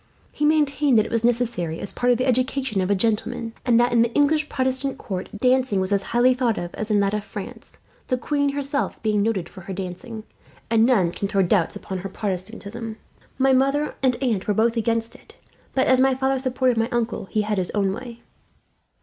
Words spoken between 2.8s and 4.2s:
of a gentleman; and that in the